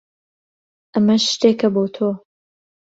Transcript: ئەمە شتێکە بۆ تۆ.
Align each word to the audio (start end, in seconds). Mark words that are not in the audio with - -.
ئەمە 0.93 1.15
شتێکە 1.31 1.67
بۆ 1.73 1.83
تۆ. 1.95 2.09